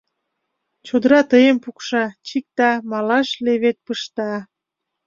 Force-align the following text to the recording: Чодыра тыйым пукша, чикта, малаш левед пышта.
Чодыра 0.85 1.21
тыйым 1.31 1.57
пукша, 1.63 2.03
чикта, 2.27 2.71
малаш 2.91 3.29
левед 3.45 3.77
пышта. 3.85 4.31